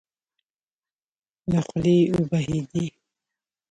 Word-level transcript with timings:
له 1.51 1.59
خولې 1.67 1.95
يې 2.01 2.07
وبهېدې. 2.15 2.85